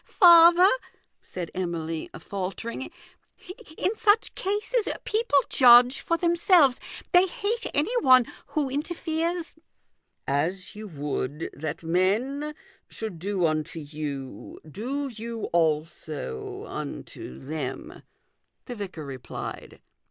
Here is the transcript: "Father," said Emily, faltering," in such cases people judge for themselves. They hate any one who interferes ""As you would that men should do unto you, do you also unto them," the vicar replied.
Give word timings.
"Father," 0.03 0.67
said 1.21 1.51
Emily, 1.53 2.09
faltering," 2.17 2.89
in 3.77 3.93
such 3.95 4.33
cases 4.33 4.87
people 5.03 5.37
judge 5.47 5.99
for 5.99 6.17
themselves. 6.17 6.79
They 7.11 7.27
hate 7.27 7.67
any 7.75 7.95
one 8.01 8.25
who 8.47 8.67
interferes 8.67 9.53
""As 10.27 10.75
you 10.75 10.87
would 10.87 11.51
that 11.53 11.83
men 11.83 12.55
should 12.87 13.19
do 13.19 13.45
unto 13.45 13.79
you, 13.79 14.59
do 14.67 15.07
you 15.07 15.43
also 15.53 16.65
unto 16.65 17.37
them," 17.37 18.01
the 18.65 18.73
vicar 18.73 19.05
replied. 19.05 19.81